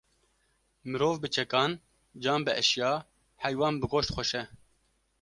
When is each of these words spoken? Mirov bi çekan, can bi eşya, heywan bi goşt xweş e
Mirov 0.89 1.15
bi 1.23 1.27
çekan, 1.35 1.71
can 2.21 2.41
bi 2.45 2.51
eşya, 2.61 2.91
heywan 3.43 3.75
bi 3.81 3.85
goşt 3.93 4.09
xweş 4.15 4.31
e 4.41 4.43